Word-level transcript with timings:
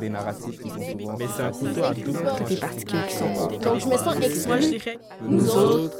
Des 0.00 0.08
narratifs 0.08 0.60
qui 0.60 0.68
sont 0.68 0.80
souvent... 0.80 1.16
Mais 1.18 1.26
c'est 1.34 1.42
un 1.42 1.50
couteau 1.52 1.84
à 1.84 1.94
double 1.94 2.12
tranchant. 2.24 2.44
Des 2.44 2.56
particuliers 2.56 3.06
qui 3.08 3.14
sont 3.14 3.46
Donc, 3.58 3.80
je 3.80 3.86
me 3.86 3.96
sens 3.96 4.16
exclue. 4.16 4.98
Nous 5.22 5.56
autres. 5.56 5.98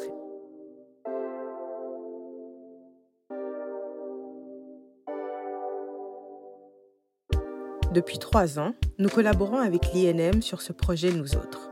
Depuis 7.93 8.19
trois 8.19 8.59
ans, 8.59 8.75
nous 8.99 9.09
collaborons 9.09 9.59
avec 9.59 9.95
l'INM 9.95 10.43
sur 10.43 10.61
ce 10.61 10.73
projet 10.73 11.11
Nous 11.11 11.35
Autres, 11.37 11.71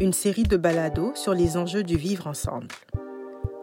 une 0.00 0.12
série 0.12 0.44
de 0.44 0.56
balados 0.56 1.12
sur 1.16 1.34
les 1.34 1.56
enjeux 1.56 1.82
du 1.82 1.96
vivre 1.96 2.28
ensemble. 2.28 2.68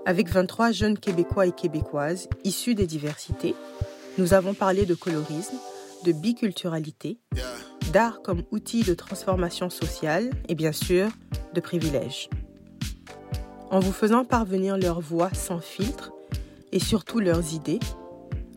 Avec 0.06 0.30
23 0.30 0.72
jeunes 0.72 0.98
Québécois 1.00 1.48
et 1.48 1.54
Québécoises 1.54 2.28
issus 2.44 2.76
des 2.76 2.88
diversités, 2.88 3.56
nous 4.18 4.34
avons 4.34 4.54
parlé 4.54 4.86
de 4.86 4.96
colorisme, 4.96 5.56
de 6.08 6.14
biculturalité, 6.14 7.20
d'art 7.92 8.22
comme 8.22 8.44
outil 8.52 8.84
de 8.84 8.94
transformation 8.94 9.70
sociale 9.70 10.30
et 10.48 10.56
bien 10.56 10.72
sûr 10.72 11.10
de 11.54 11.60
privilèges. 11.60 12.30
En 13.72 13.80
vous 13.80 13.92
faisant 13.92 14.24
parvenir 14.24 14.78
leurs 14.78 15.02
voix 15.02 15.34
sans 15.34 15.60
filtre 15.60 16.14
et 16.72 16.80
surtout 16.80 17.20
leurs 17.20 17.54
idées, 17.54 17.82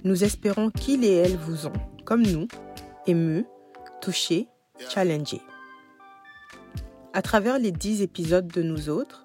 nous 0.04 0.22
espérons 0.22 0.70
qu'ils 0.70 1.04
et 1.04 1.12
elles 1.12 1.36
vous 1.36 1.66
ont, 1.66 1.72
comme 2.04 2.22
nous, 2.22 2.46
émus, 3.08 3.46
touchés, 4.00 4.46
challengés. 4.88 5.42
À 7.12 7.22
travers 7.22 7.58
les 7.58 7.72
dix 7.72 8.00
épisodes 8.00 8.46
de 8.46 8.62
Nous 8.62 8.90
autres, 8.90 9.22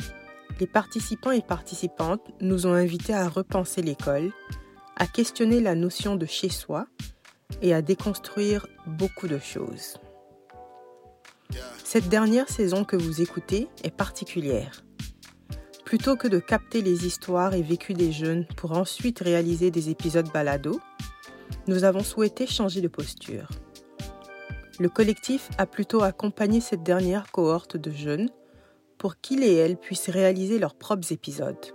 les 0.59 0.67
participants 0.67 1.29
et 1.29 1.43
participantes 1.43 2.23
nous 2.41 2.65
ont 2.65 2.73
invités 2.73 3.13
à 3.13 3.29
repenser 3.29 3.83
l'école, 3.83 4.31
à 4.95 5.05
questionner 5.05 5.61
la 5.61 5.75
notion 5.75 6.15
de 6.15 6.25
chez 6.25 6.49
soi 6.49 6.87
et 7.61 7.73
à 7.73 7.81
déconstruire 7.81 8.67
beaucoup 8.85 9.27
de 9.27 9.39
choses. 9.39 9.97
Cette 11.83 12.09
dernière 12.09 12.49
saison 12.49 12.83
que 12.83 12.95
vous 12.95 13.21
écoutez 13.21 13.67
est 13.83 13.95
particulière. 13.95 14.83
Plutôt 15.85 16.15
que 16.15 16.27
de 16.27 16.39
capter 16.39 16.81
les 16.81 17.05
histoires 17.05 17.53
et 17.53 17.61
vécus 17.61 17.95
des 17.95 18.11
jeunes 18.11 18.45
pour 18.57 18.71
ensuite 18.71 19.19
réaliser 19.19 19.69
des 19.69 19.89
épisodes 19.89 20.31
balado, 20.33 20.79
nous 21.67 21.83
avons 21.83 22.03
souhaité 22.03 22.47
changer 22.47 22.81
de 22.81 22.87
posture. 22.87 23.47
Le 24.79 24.89
collectif 24.89 25.49
a 25.57 25.65
plutôt 25.65 26.01
accompagné 26.01 26.59
cette 26.59 26.83
dernière 26.83 27.31
cohorte 27.31 27.77
de 27.77 27.91
jeunes 27.91 28.29
pour 28.97 29.17
qu'ils 29.17 29.43
et 29.43 29.53
elles 29.53 29.77
puissent 29.77 30.09
réaliser 30.09 30.59
leurs 30.59 30.75
propres 30.75 31.13
épisodes. 31.13 31.73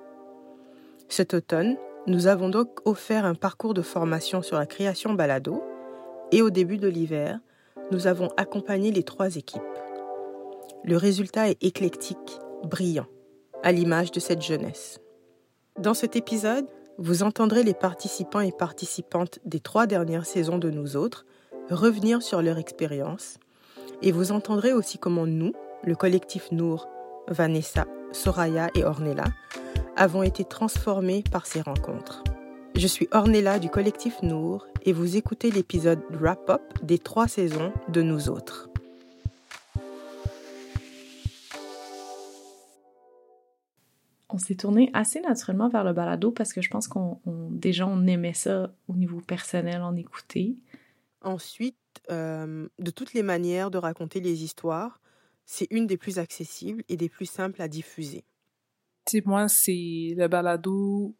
Cet 1.09 1.33
automne, 1.33 1.77
nous 2.07 2.27
avons 2.27 2.49
donc 2.49 2.81
offert 2.85 3.25
un 3.25 3.35
parcours 3.35 3.75
de 3.75 3.83
formation 3.83 4.43
sur 4.43 4.59
la 4.59 4.67
création 4.67 5.15
balado 5.15 5.63
et 6.33 6.43
au 6.43 6.51
début 6.51 6.79
de 6.79 6.89
l'hiver, 6.89 7.41
nous 7.91 8.07
avons 8.07 8.29
accompagné 8.37 8.91
les 8.91 9.03
trois 9.03 9.37
équipes. 9.37 9.63
Le 10.85 10.97
résultat 10.97 11.51
est 11.51 11.63
éclectique, 11.63 12.39
brillant, 12.65 13.07
à 13.63 13.73
l'image 13.73 14.13
de 14.13 14.21
cette 14.21 14.43
jeunesse. 14.43 15.01
Dans 15.79 15.95
cet 15.95 16.17
épisode, 16.17 16.67
vous 16.99 17.23
entendrez 17.23 17.63
les 17.63 17.75
participants 17.75 18.41
et 18.41 18.53
participantes 18.53 19.39
des 19.45 19.61
trois 19.61 19.87
dernières 19.87 20.27
saisons 20.27 20.59
de 20.59 20.71
Nous 20.71 20.97
autres 20.97 21.27
revenir 21.71 22.23
sur 22.23 22.43
leur 22.43 22.59
expérience 22.59 23.39
et 24.03 24.13
vous 24.13 24.33
entendrez 24.33 24.73
aussi 24.73 24.99
comment 24.99 25.27
nous, 25.27 25.53
le 25.85 25.95
collectif 25.95 26.51
Nour, 26.53 26.89
Vanessa, 27.29 27.87
Soraya 28.13 28.69
et 28.75 28.85
Ornella, 28.85 29.25
avons 29.97 30.23
été 30.23 30.45
transformés 30.45 31.23
par 31.31 31.47
ces 31.47 31.61
rencontres. 31.61 32.25
Je 32.77 32.87
suis 32.87 33.09
Ornella 33.13 33.59
du 33.59 33.69
collectif 33.69 34.23
Nour 34.23 34.67
et 34.85 34.93
vous 34.93 35.17
écoutez 35.17 35.51
l'épisode 35.51 36.01
wrap-up 36.11 36.63
des 36.83 36.99
trois 36.99 37.29
saisons 37.29 37.73
de 37.89 38.03
Nous 38.03 38.29
autres. 38.29 38.69
On 44.33 44.39
s'est 44.39 44.55
tourné 44.55 44.91
assez 44.93 45.21
naturellement 45.21 45.69
vers 45.69 45.83
le 45.83 45.93
balado 45.93 46.31
parce 46.31 46.53
que 46.53 46.63
je 46.63 46.71
pense 46.71 46.87
qu'on 46.87 47.21
on- 47.27 47.51
déjà 47.51 47.87
on 47.87 48.07
aimait 48.07 48.33
ça 48.33 48.73
au 48.87 48.95
niveau 48.95 49.21
personnel 49.21 49.83
en 49.83 49.97
écouter. 49.97 50.57
Ensuite, 51.23 51.77
euh, 52.11 52.69
de 52.79 52.91
toutes 52.91 53.13
les 53.13 53.25
manières 53.25 53.71
de 53.73 53.79
raconter 53.79 54.21
les 54.21 54.45
histoires, 54.45 55.01
c'est 55.47 55.67
une 55.71 55.89
des 55.89 55.97
plus 55.97 56.21
accessibles 56.21 56.85
et 56.89 56.97
des 56.97 57.09
plus 57.09 57.27
simples 57.27 57.61
à 57.61 57.67
diffuser. 57.67 58.25
Moi, 59.25 59.49
c'est 59.49 60.15
le 60.17 60.27
balado, 60.29 61.15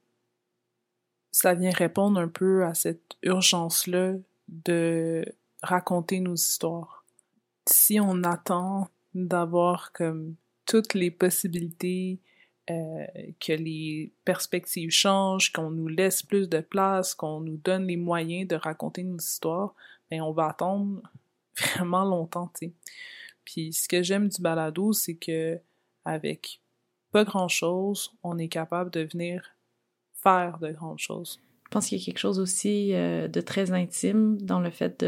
ça 1.33 1.55
vient 1.55 1.71
répondre 1.71 2.19
un 2.21 2.29
peu 2.29 2.65
à 2.65 2.75
cette 2.75 3.17
urgence-là 3.23 4.15
de 4.49 5.25
raconter 5.63 6.21
nos 6.21 6.35
histoires. 6.35 7.05
Si 7.67 8.01
on 8.01 8.25
attend 8.25 8.89
d'avoir 9.15 9.93
comme 9.93 10.35
toutes 10.67 10.95
les 10.95 11.11
possibilités, 11.11 12.21
euh, 12.71 13.07
que 13.41 13.53
les 13.53 14.13
perspectives 14.25 14.91
changent, 14.91 15.53
qu'on 15.53 15.71
nous 15.71 15.89
laisse 15.89 16.23
plus 16.23 16.49
de 16.49 16.61
place, 16.61 17.15
qu'on 17.15 17.41
nous 17.41 17.57
donne 17.57 17.87
les 17.87 17.97
moyens 17.97 18.47
de 18.47 18.55
raconter 18.55 19.03
nos 19.03 19.17
histoires, 19.17 19.75
ben 20.11 20.21
on 20.23 20.33
va 20.33 20.49
attendre 20.49 21.03
vraiment 21.57 22.05
longtemps, 22.05 22.51
tu. 22.59 22.73
Puis 23.45 23.73
ce 23.73 23.89
que 23.89 24.03
j'aime 24.03 24.29
du 24.29 24.41
balado, 24.41 24.93
c'est 24.93 25.17
que 25.17 25.59
avec 26.05 26.61
pas 27.11 27.25
grand 27.25 27.49
chose, 27.49 28.13
on 28.23 28.39
est 28.39 28.49
capable 28.49 28.91
de 28.91 29.01
venir 29.01 29.57
faire 30.15 30.59
de 30.59 30.71
grandes 30.71 30.99
choses. 30.99 31.41
Je 31.65 31.71
pense 31.71 31.87
qu'il 31.87 31.99
y 31.99 32.03
a 32.03 32.05
quelque 32.05 32.19
chose 32.19 32.41
aussi 32.41 32.95
euh, 32.95 33.29
de 33.29 33.41
très 33.41 33.73
intime 33.73 34.41
dans 34.43 34.61
le 34.61 34.71
fait 34.71 35.05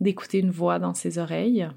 d'écouter 0.00 0.40
une 0.40 0.50
voix 0.50 0.78
dans 0.78 0.94
ses 0.94 1.18
oreilles. 1.18 1.68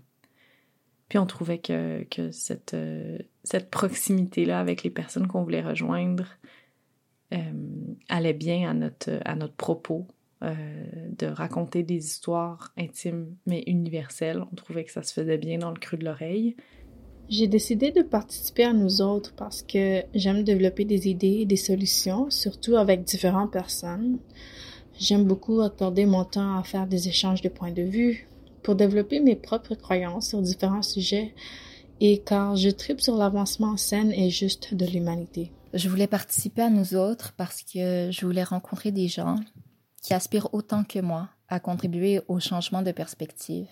Puis 1.09 1.17
on 1.17 1.25
trouvait 1.25 1.59
que, 1.59 2.03
que 2.11 2.31
cette, 2.31 2.73
euh, 2.73 3.17
cette 3.43 3.69
proximité-là 3.69 4.59
avec 4.59 4.83
les 4.83 4.89
personnes 4.89 5.27
qu'on 5.27 5.43
voulait 5.43 5.61
rejoindre 5.61 6.25
euh, 7.33 7.37
allait 8.09 8.33
bien 8.33 8.69
à 8.69 8.73
notre, 8.73 9.21
à 9.23 9.35
notre 9.35 9.55
propos, 9.55 10.07
de 10.39 11.25
raconter 11.25 11.81
des 11.81 12.05
histoires 12.05 12.71
intimes 12.77 13.35
mais 13.47 13.63
universelles. 13.65 14.43
On 14.51 14.55
trouvait 14.55 14.83
que 14.83 14.91
ça 14.91 15.01
se 15.01 15.11
faisait 15.11 15.39
bien 15.39 15.57
dans 15.57 15.71
le 15.71 15.79
creux 15.79 15.97
de 15.97 16.05
l'oreille. 16.05 16.55
J'ai 17.29 17.47
décidé 17.47 17.91
de 17.91 18.03
participer 18.03 18.63
à 18.63 18.71
nous 18.71 19.01
autres 19.01 19.33
parce 19.35 19.61
que 19.61 20.03
j'aime 20.15 20.43
développer 20.43 20.85
des 20.85 21.09
idées 21.09 21.39
et 21.41 21.45
des 21.45 21.57
solutions, 21.57 22.29
surtout 22.29 22.77
avec 22.77 23.03
différentes 23.03 23.51
personnes. 23.51 24.19
J'aime 24.97 25.25
beaucoup 25.25 25.59
accorder 25.59 26.05
mon 26.05 26.23
temps 26.23 26.57
à 26.57 26.63
faire 26.63 26.87
des 26.87 27.09
échanges 27.09 27.41
de 27.41 27.49
points 27.49 27.71
de 27.71 27.81
vue 27.81 28.29
pour 28.63 28.75
développer 28.75 29.19
mes 29.19 29.35
propres 29.35 29.75
croyances 29.75 30.29
sur 30.29 30.41
différents 30.41 30.81
sujets 30.81 31.33
et 31.99 32.19
car 32.19 32.55
je 32.55 32.69
tripe 32.69 33.01
sur 33.01 33.17
l'avancement 33.17 33.75
sain 33.75 34.09
et 34.09 34.29
juste 34.29 34.73
de 34.73 34.85
l'humanité. 34.85 35.51
Je 35.73 35.89
voulais 35.89 36.07
participer 36.07 36.61
à 36.61 36.69
nous 36.69 36.95
autres 36.95 37.33
parce 37.35 37.61
que 37.61 38.09
je 38.09 38.25
voulais 38.25 38.43
rencontrer 38.43 38.91
des 38.91 39.09
gens 39.09 39.35
qui 40.01 40.13
aspirent 40.13 40.53
autant 40.53 40.85
que 40.85 40.99
moi 40.99 41.27
à 41.49 41.59
contribuer 41.59 42.21
au 42.29 42.39
changement 42.39 42.81
de 42.81 42.91
perspective 42.91 43.67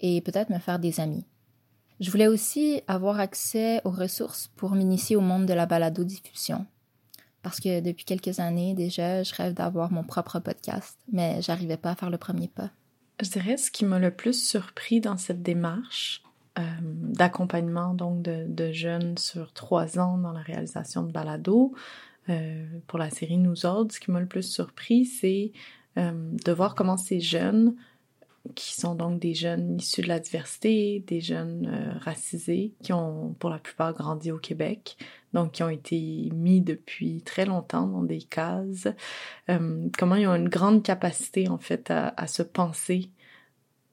et 0.00 0.20
peut-être 0.22 0.50
me 0.50 0.58
faire 0.58 0.80
des 0.80 0.98
amis. 0.98 1.24
Je 2.00 2.10
voulais 2.10 2.26
aussi 2.26 2.82
avoir 2.88 3.20
accès 3.20 3.80
aux 3.84 3.90
ressources 3.90 4.50
pour 4.56 4.72
m'initier 4.72 5.16
au 5.16 5.20
monde 5.20 5.46
de 5.46 5.54
la 5.54 5.66
balado-diffusion. 5.66 6.66
Parce 7.42 7.60
que 7.60 7.80
depuis 7.80 8.04
quelques 8.04 8.40
années 8.40 8.74
déjà, 8.74 9.22
je 9.22 9.34
rêve 9.34 9.54
d'avoir 9.54 9.92
mon 9.92 10.02
propre 10.02 10.40
podcast, 10.40 10.98
mais 11.12 11.40
j'arrivais 11.40 11.76
pas 11.76 11.90
à 11.90 11.94
faire 11.94 12.10
le 12.10 12.18
premier 12.18 12.48
pas. 12.48 12.70
Je 13.22 13.30
dirais 13.30 13.56
ce 13.56 13.70
qui 13.70 13.84
m'a 13.84 13.98
le 13.98 14.10
plus 14.10 14.34
surpris 14.34 15.00
dans 15.00 15.16
cette 15.16 15.42
démarche 15.42 16.22
euh, 16.58 16.62
d'accompagnement 16.80 17.92
donc 17.92 18.22
de, 18.22 18.72
jeunes 18.72 19.18
sur 19.18 19.52
trois 19.52 19.98
ans 19.98 20.16
dans 20.16 20.32
la 20.32 20.40
réalisation 20.40 21.02
de 21.02 21.12
balado 21.12 21.74
euh, 22.30 22.66
pour 22.86 22.98
la 22.98 23.10
série 23.10 23.36
Nous 23.36 23.66
autres, 23.66 23.94
ce 23.94 24.00
qui 24.00 24.10
m'a 24.10 24.20
le 24.20 24.26
plus 24.26 24.42
surpris, 24.42 25.04
c'est 25.04 25.52
euh, 25.98 26.12
de 26.12 26.52
voir 26.52 26.74
comment 26.74 26.96
ces 26.96 27.20
jeunes, 27.20 27.74
qui 28.54 28.74
sont 28.74 28.94
donc 28.94 29.20
des 29.20 29.34
jeunes 29.34 29.76
issus 29.76 30.02
de 30.02 30.08
la 30.08 30.20
diversité, 30.20 31.04
des 31.06 31.20
jeunes 31.20 31.66
euh, 31.66 31.98
racisés, 32.00 32.74
qui 32.82 32.92
ont 32.92 33.34
pour 33.38 33.50
la 33.50 33.58
plupart 33.58 33.94
grandi 33.94 34.30
au 34.30 34.38
Québec, 34.38 34.96
donc 35.32 35.52
qui 35.52 35.62
ont 35.62 35.68
été 35.68 36.30
mis 36.34 36.60
depuis 36.60 37.22
très 37.22 37.44
longtemps 37.44 37.86
dans 37.86 38.02
des 38.02 38.22
cases, 38.22 38.88
euh, 39.50 39.88
comment 39.98 40.16
ils 40.16 40.26
ont 40.26 40.34
une 40.34 40.48
grande 40.48 40.82
capacité 40.82 41.48
en 41.48 41.58
fait 41.58 41.90
à, 41.90 42.26
se 42.26 42.42
penser 42.42 43.10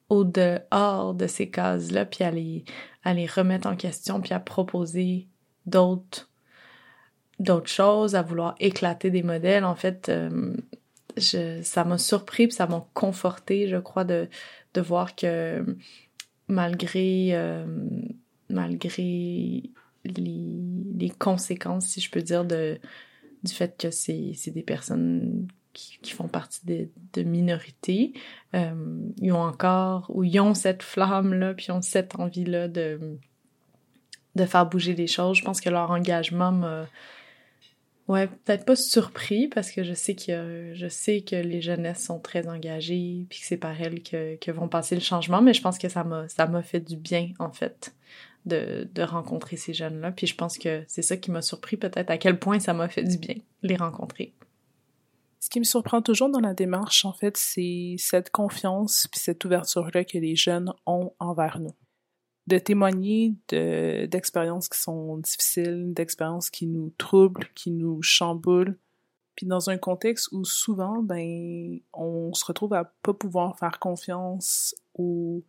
au 0.10 0.24
dehors 0.24 1.14
de 1.14 1.28
ces 1.28 1.50
cases-là, 1.50 2.06
puis 2.06 2.24
à 2.24 2.32
les, 2.32 2.66
à 3.04 3.14
les 3.14 3.26
remettre 3.26 3.68
en 3.68 3.76
question, 3.76 4.22
puis 4.22 4.34
à 4.34 4.40
proposer 4.40 5.28
d'autres 5.66 6.30
d'autres 7.40 7.70
choses, 7.70 8.16
à 8.16 8.22
vouloir 8.22 8.56
éclater 8.60 9.10
des 9.10 9.24
modèles. 9.24 9.66
En 9.66 9.76
fait, 9.76 10.08
euh, 10.10 10.56
je, 11.18 11.62
ça 11.62 11.84
m'a 11.84 11.98
surpris, 11.98 12.48
puis 12.48 12.56
ça 12.56 12.68
m'a 12.68 12.86
conforté, 12.94 13.68
je 13.68 13.78
crois, 13.78 14.04
de, 14.04 14.28
de 14.74 14.82
voir 14.82 15.16
que 15.16 15.64
malgré, 16.48 17.30
euh, 17.32 17.66
malgré 18.50 19.64
les, 20.06 20.62
les 20.96 21.10
conséquences, 21.10 21.86
si 21.86 22.02
je 22.02 22.12
peux 22.12 22.22
dire, 22.22 22.46
de, 22.46 22.80
du 23.44 23.54
fait 23.54 23.78
que 23.78 23.92
c'est 23.92 24.52
des 24.52 24.64
personnes 24.64 25.48
qui, 25.74 26.12
font 26.12 26.28
partie 26.28 26.66
de, 26.66 26.90
de 27.14 27.24
minorités, 27.24 28.14
euh, 28.54 29.10
ils 29.20 29.32
ont 29.32 29.42
encore, 29.42 30.12
ou 30.14 30.24
ils 30.24 30.40
ont 30.40 30.54
cette 30.54 30.84
flamme-là, 30.84 31.54
puis 31.54 31.68
ils 31.70 31.72
ont 31.72 31.82
cette 31.82 32.20
envie-là 32.20 32.68
de, 32.68 33.18
de 34.36 34.46
faire 34.46 34.68
bouger 34.68 34.94
les 34.94 35.08
choses. 35.08 35.38
Je 35.38 35.44
pense 35.44 35.62
que 35.62 35.70
leur 35.70 35.90
engagement 35.90 36.52
m'a, 36.52 36.86
ouais, 38.08 38.28
peut-être 38.28 38.66
pas 38.66 38.76
surpris, 38.76 39.48
parce 39.48 39.72
que 39.72 39.84
je 39.84 39.94
sais 39.94 40.16
que, 40.16 40.74
je 40.76 40.88
sais 40.88 41.22
que 41.22 41.36
les 41.36 41.62
jeunesses 41.62 42.04
sont 42.04 42.20
très 42.20 42.48
engagées, 42.48 43.26
puis 43.30 43.40
que 43.40 43.46
c'est 43.46 43.58
par 43.58 43.80
elles 43.82 44.04
que, 44.04 44.36
que 44.38 44.52
vont 44.52 44.68
passer 44.68 44.96
le 44.96 45.02
changement, 45.02 45.42
mais 45.42 45.54
je 45.54 45.62
pense 45.62 45.78
que 45.78 45.90
ça 45.90 46.04
m'a, 46.04 46.28
ça 46.28 46.48
m'a 46.48 46.64
fait 46.64 46.82
du 46.82 46.98
bien, 46.98 47.32
en 47.40 47.52
fait. 47.52 47.96
De, 48.46 48.90
de, 48.94 49.04
rencontrer 49.04 49.56
ces 49.56 49.74
jeunes-là. 49.74 50.12
Puis 50.12 50.28
je 50.28 50.36
pense 50.36 50.58
que 50.58 50.84
c'est 50.88 51.02
ça 51.02 51.16
qui 51.16 51.32
m'a 51.32 51.42
surpris 51.42 51.78
peut-être 51.78 52.12
à 52.12 52.18
quel 52.18 52.38
point 52.38 52.60
ça 52.60 52.74
m'a 52.74 52.90
fait 52.90 53.04
du 53.04 53.18
bien, 53.18 53.36
les 53.62 53.78
rencontrer. 53.78 54.34
Ce 55.40 55.50
qui 55.50 55.60
me 55.60 55.64
surprend 55.64 56.02
toujours 56.02 56.30
dans 56.30 56.42
la 56.42 56.54
démarche, 56.54 57.06
en 57.06 57.14
fait, 57.14 57.38
c'est 57.38 57.96
cette 57.98 58.32
confiance 58.32 59.08
puis 59.10 59.22
cette 59.22 59.46
ouverture-là 59.46 60.04
que 60.04 60.18
les 60.18 60.36
jeunes 60.36 60.74
ont 60.86 61.14
envers 61.20 61.62
nous. 61.62 61.74
De 62.48 62.58
témoigner 62.58 63.36
d'expériences 63.50 64.68
qui 64.68 64.80
sont 64.80 65.18
difficiles, 65.18 65.94
d'expériences 65.94 66.50
qui 66.50 66.68
nous 66.68 66.92
troublent, 66.98 67.48
qui 67.56 67.72
nous 67.72 68.02
chamboulent, 68.02 68.78
puis 69.36 69.48
dans 69.48 69.70
un 69.70 69.78
contexte 69.78 70.30
où 70.32 70.46
souvent, 70.46 71.02
ben, 71.02 71.80
on 71.94 72.34
se 72.34 72.46
retrouve 72.46 72.74
à 72.74 72.86
pas 73.02 73.14
pouvoir 73.14 73.58
faire 73.58 73.80
confiance 73.80 74.76
aux 74.94 75.44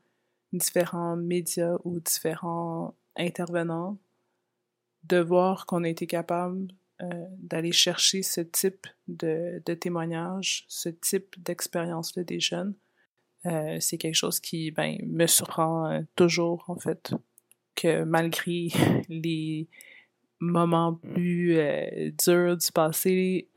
différents 0.53 1.17
médias 1.17 1.77
ou 1.85 2.01
différents 2.01 2.95
intervenants, 3.17 3.99
de 5.05 5.19
voir 5.19 5.67
qu'on 5.67 5.85
a 5.85 5.89
été 5.89 6.07
capable 6.07 6.69
euh, 7.03 7.27
d'aller 7.39 7.73
chercher 7.73 8.23
ce 8.23 8.41
type 8.41 8.87
de, 9.09 9.63
de 9.67 9.75
témoignage, 9.75 10.65
ce 10.69 10.89
type 10.89 11.35
d'expérience-là 11.43 12.25
des 12.25 12.41
jeunes, 12.41 12.75
euh, 13.47 13.79
c'est 13.81 13.99
quelque 13.99 14.15
chose 14.15 14.41
qui 14.41 14.71
ben, 14.71 14.99
me 15.07 15.27
surprend 15.27 15.91
euh, 15.91 16.01
toujours, 16.17 16.65
en 16.69 16.77
fait, 16.77 17.13
que 17.75 18.05
malgré 18.05 18.69
les 19.09 19.69
moments 20.41 20.95
plus 20.95 21.59
durs 22.19 22.57
du 22.57 22.73
passé, 22.73 23.49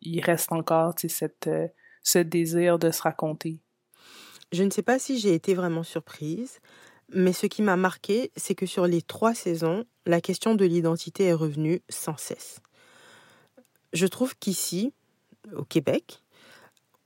il 0.00 0.20
reste 0.20 0.52
encore 0.52 0.94
ce 0.98 2.18
désir 2.18 2.78
de 2.78 2.90
se 2.90 3.02
raconter. 3.02 3.58
Je 4.52 4.62
ne 4.62 4.70
sais 4.70 4.82
pas 4.82 5.00
si 5.00 5.18
j'ai 5.18 5.34
été 5.34 5.54
vraiment 5.54 5.82
surprise, 5.82 6.60
mais 7.12 7.32
ce 7.32 7.46
qui 7.46 7.62
m'a 7.62 7.76
marqué, 7.76 8.30
c'est 8.36 8.54
que 8.54 8.66
sur 8.66 8.86
les 8.86 9.02
trois 9.02 9.34
saisons, 9.34 9.84
la 10.06 10.20
question 10.20 10.54
de 10.54 10.64
l'identité 10.64 11.24
est 11.24 11.32
revenue 11.32 11.82
sans 11.88 12.16
cesse. 12.16 12.60
Je 13.92 14.06
trouve 14.06 14.36
qu'ici, 14.36 14.92
au 15.56 15.64
Québec, 15.64 16.23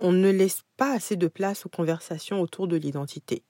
on 0.00 0.12
ne 0.12 0.31
laisse 0.31 0.62
pas 0.77 0.93
assez 0.93 1.17
de 1.17 1.29
place 1.29 1.67
aux 1.67 1.69
conversations 1.69 2.41
autour 2.41 2.69
de 2.69 2.77
l'identité. 2.77 3.43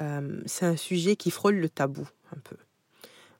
Euh, 0.00 0.40
c'est 0.46 0.66
un 0.66 0.76
sujet 0.76 1.16
qui 1.16 1.30
frôle 1.30 1.56
le 1.56 1.68
tabou 1.68 2.06
un 2.34 2.38
peu. 2.40 2.56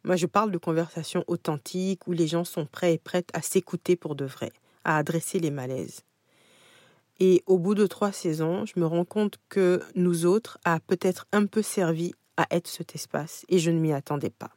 Moi, 0.04 0.16
je 0.16 0.26
parle 0.26 0.52
de 0.52 0.58
conversations 0.58 1.24
authentiques 1.26 2.06
où 2.06 2.12
les 2.12 2.28
gens 2.28 2.44
sont 2.44 2.64
prêts 2.64 2.94
et 2.94 2.98
prêtes 2.98 3.30
à 3.32 3.42
s'écouter 3.42 3.96
pour 3.96 4.14
de 4.14 4.24
vrai, 4.24 4.52
à 4.84 4.96
adresser 4.98 5.40
les 5.40 5.50
malaises. 5.50 6.02
Et 7.18 7.42
au 7.46 7.58
bout 7.58 7.74
de 7.74 7.86
trois 7.86 8.12
saisons, 8.12 8.66
je 8.66 8.78
me 8.78 8.86
rends 8.86 9.04
compte 9.04 9.38
que 9.48 9.82
nous 9.94 10.26
autres 10.26 10.58
a 10.64 10.80
peut-être 10.80 11.26
un 11.32 11.46
peu 11.46 11.62
servi 11.62 12.12
à 12.36 12.46
être 12.50 12.68
cet 12.68 12.94
espace 12.94 13.44
et 13.48 13.58
je 13.58 13.70
ne 13.70 13.80
m'y 13.80 13.92
attendais 13.92 14.30
pas. 14.30 14.55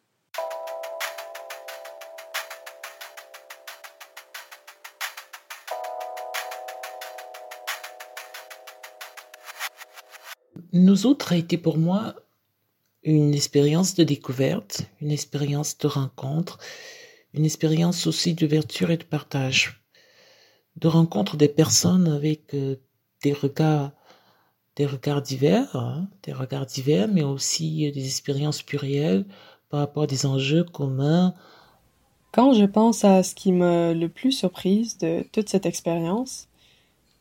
Nous 10.74 11.06
autres 11.06 11.34
a 11.34 11.38
été 11.38 11.58
pour 11.58 11.78
moi 11.78 12.16
une 13.04 13.34
expérience 13.34 13.96
de 13.96 14.04
découverte, 14.04 14.84
une 15.02 15.12
expérience 15.12 15.78
de 15.78 15.88
rencontre, 15.88 16.60
une 17.34 17.46
expérience 17.46 18.08
aussi 18.08 18.34
d'ouverture 18.34 18.92
et 18.92 18.98
de 18.98 19.04
partage 19.04 19.80
de 20.80 20.88
rencontre 20.88 21.38
des 21.38 21.50
personnes 21.50 22.08
avec 22.08 22.54
euh, 22.54 22.76
des 23.24 23.34
regards 23.34 23.92
des 24.76 24.86
regards 24.86 25.22
divers, 25.22 25.76
hein, 25.76 26.08
des 26.24 26.32
regards 26.32 26.66
divers, 26.66 27.10
mais 27.10 27.24
aussi 27.24 27.88
euh, 27.88 27.92
des 27.92 28.06
expériences 28.06 28.62
plurielles 28.62 29.26
par 29.70 29.82
rapport 29.82 30.04
à 30.04 30.08
des 30.08 30.26
enjeux 30.26 30.64
communs. 30.64 31.34
Quand 32.32 32.54
je 32.54 32.64
pense 32.64 33.04
à 33.04 33.24
ce 33.24 33.36
qui 33.36 33.52
m'a 33.52 33.94
le 33.94 34.08
plus 34.08 34.32
surprise 34.32 34.98
de 34.98 35.26
toute 35.34 35.50
cette 35.50 35.66
expérience, 35.66 36.48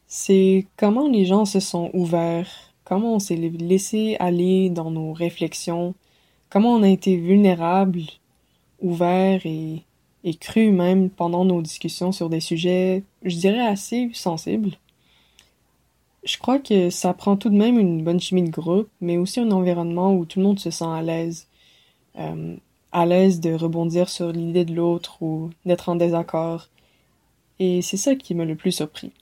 c'est 0.06 0.66
comment 0.76 1.08
les 1.08 1.24
gens 1.24 1.46
se 1.46 1.58
sont 1.58 1.90
ouverts, 1.94 2.67
comment 2.88 3.16
on 3.16 3.18
s'est 3.18 3.36
laissé 3.36 4.16
aller 4.18 4.70
dans 4.70 4.90
nos 4.90 5.12
réflexions, 5.12 5.94
comment 6.48 6.74
on 6.74 6.82
a 6.82 6.88
été 6.88 7.18
vulnérable, 7.18 8.00
ouvert 8.80 9.42
et 9.44 9.84
cru 10.40 10.70
même 10.70 11.10
pendant 11.10 11.44
nos 11.44 11.60
discussions 11.60 12.12
sur 12.12 12.30
des 12.30 12.40
sujets, 12.40 13.04
je 13.22 13.36
dirais, 13.36 13.66
assez 13.66 14.10
sensibles? 14.14 14.70
Je 16.24 16.38
crois 16.38 16.58
que 16.58 16.88
ça 16.88 17.12
prend 17.12 17.36
tout 17.36 17.50
de 17.50 17.56
même 17.56 17.78
une 17.78 18.02
bonne 18.02 18.20
chimie 18.20 18.42
de 18.42 18.50
groupe, 18.50 18.88
mais 19.02 19.18
aussi 19.18 19.40
un 19.40 19.50
environnement 19.50 20.14
où 20.14 20.24
tout 20.24 20.38
le 20.38 20.46
monde 20.46 20.58
se 20.58 20.70
sent 20.70 20.84
à 20.84 21.02
l'aise. 21.02 21.46
Euh, 22.18 22.56
à 22.90 23.04
l'aise 23.04 23.40
de 23.40 23.52
rebondir 23.52 24.08
sur 24.08 24.32
l'idée 24.32 24.64
de 24.64 24.74
l'autre 24.74 25.22
ou 25.22 25.50
d'être 25.66 25.90
en 25.90 25.96
désaccord. 25.96 26.68
Et 27.58 27.82
c'est 27.82 27.98
ça 27.98 28.14
qui 28.14 28.34
m'a 28.34 28.46
le 28.46 28.56
plus 28.56 28.72
surpris, 28.72 29.12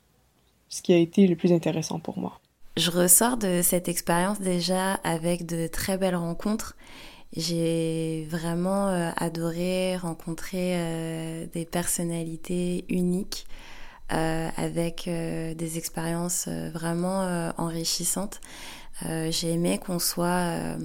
ce 0.69 0.83
qui 0.83 0.93
a 0.93 0.99
été 0.99 1.27
le 1.27 1.35
plus 1.35 1.53
intéressant 1.53 1.99
pour 1.99 2.19
moi. 2.19 2.41
Je 2.77 2.91
ressors 2.91 3.37
de 3.37 3.63
cette 3.63 3.89
expérience 3.89 4.41
déjà 4.41 4.95
avec 4.95 5.47
de 5.47 5.67
très 5.67 5.97
belles 5.97 6.17
rencontres 6.17 6.77
j'ai 7.35 8.27
vraiment 8.31 8.89
euh, 8.89 9.11
adoré 9.17 9.97
rencontrer 9.97 10.75
euh, 10.77 11.47
des 11.53 11.65
personnalités 11.65 12.85
uniques 12.89 13.47
euh, 14.13 14.49
avec 14.57 15.07
des 15.07 15.79
expériences 15.79 16.47
vraiment 16.47 17.53
enrichissantes. 17.59 18.41
j'ai 19.03 19.51
aimé 19.51 19.79
qu'on 19.79 19.99
soit 19.99 20.77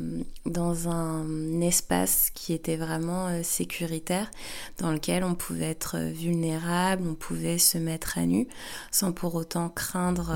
dans 0.48 0.90
un 0.90 1.62
espace 1.62 2.32
qui 2.34 2.52
était 2.52 2.78
vraiment 2.78 3.44
sécuritaire, 3.44 4.32
dans 4.80 4.92
lequel 4.92 5.24
on 5.24 5.36
pouvait 5.36 5.70
être 5.70 6.00
vulnérable, 6.00 7.04
on 7.08 7.14
pouvait 7.14 7.60
se 7.60 7.78
mettre 7.78 8.18
à 8.18 8.26
nu, 8.26 8.48
sans 8.90 9.12
pour 9.12 9.36
autant 9.36 9.70
craindre 9.70 10.36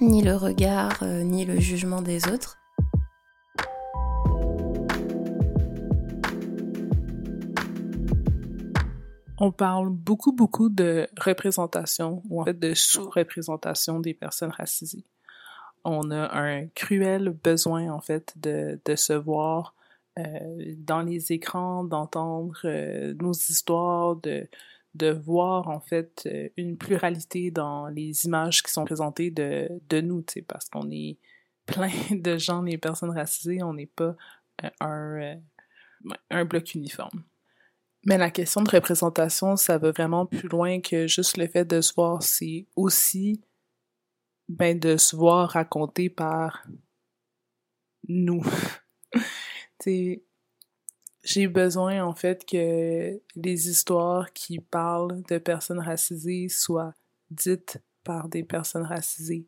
ni 0.00 0.22
le 0.22 0.36
regard, 0.36 1.04
ni 1.04 1.44
le 1.44 1.58
jugement 1.60 2.02
des 2.02 2.26
autres. 2.28 2.60
on 9.40 9.50
parle 9.50 9.88
beaucoup, 9.88 10.32
beaucoup 10.32 10.68
de 10.68 11.08
représentation, 11.18 12.22
ou 12.28 12.42
en 12.42 12.44
fait 12.44 12.58
de 12.58 12.74
sous-représentation 12.74 13.98
des 13.98 14.12
personnes 14.12 14.50
racisées. 14.50 15.04
On 15.82 16.10
a 16.10 16.38
un 16.38 16.66
cruel 16.68 17.30
besoin, 17.30 17.90
en 17.90 18.02
fait, 18.02 18.34
de, 18.36 18.78
de 18.84 18.96
se 18.96 19.14
voir 19.14 19.74
euh, 20.18 20.74
dans 20.76 21.00
les 21.00 21.32
écrans, 21.32 21.84
d'entendre 21.84 22.60
euh, 22.66 23.14
nos 23.14 23.32
histoires, 23.32 24.16
de, 24.16 24.46
de 24.94 25.10
voir, 25.10 25.68
en 25.68 25.80
fait, 25.80 26.22
euh, 26.26 26.48
une 26.56 26.76
pluralité 26.76 27.50
dans 27.50 27.88
les 27.88 28.24
images 28.24 28.62
qui 28.62 28.72
sont 28.72 28.84
présentées 28.84 29.30
de, 29.30 29.68
de 29.88 30.00
nous, 30.00 30.24
parce 30.48 30.68
qu'on 30.68 30.90
est 30.90 31.18
plein 31.66 31.90
de 32.10 32.38
gens, 32.38 32.62
les 32.62 32.78
personnes 32.78 33.10
racisées, 33.10 33.62
on 33.62 33.74
n'est 33.74 33.86
pas 33.86 34.16
un, 34.80 35.40
un 36.30 36.44
bloc 36.44 36.74
uniforme. 36.74 37.24
Mais 38.06 38.16
la 38.16 38.30
question 38.30 38.62
de 38.62 38.70
représentation, 38.70 39.56
ça 39.56 39.78
va 39.78 39.90
vraiment 39.90 40.26
plus 40.26 40.48
loin 40.48 40.80
que 40.80 41.06
juste 41.06 41.36
le 41.36 41.46
fait 41.46 41.64
de 41.64 41.80
se 41.80 41.92
voir. 41.94 42.22
C'est 42.22 42.66
aussi 42.74 43.42
ben, 44.48 44.78
de 44.78 44.96
se 44.96 45.14
voir 45.14 45.50
raconté 45.50 46.08
par 46.08 46.66
nous. 48.08 48.42
j'ai 51.22 51.46
besoin 51.48 52.04
en 52.04 52.14
fait 52.14 52.44
que 52.46 53.20
les 53.36 53.68
histoires 53.68 54.32
qui 54.32 54.58
parlent 54.58 55.22
de 55.28 55.38
personnes 55.38 55.80
racisées 55.80 56.48
soient 56.48 56.94
dites 57.30 57.78
par 58.04 58.28
des 58.28 58.42
personnes 58.42 58.84
racisées. 58.84 59.46